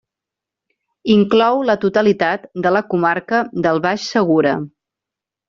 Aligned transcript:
Inclou 1.15 1.61
la 1.71 1.75
totalitat 1.83 2.49
de 2.67 2.73
la 2.77 2.81
comarca 2.95 3.43
del 3.67 3.83
Baix 3.85 4.09
Segura. 4.17 4.57